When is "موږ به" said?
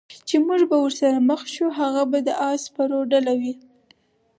0.47-0.77